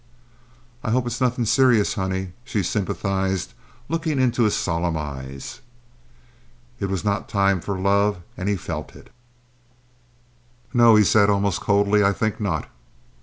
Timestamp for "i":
0.83-0.89, 12.03-12.13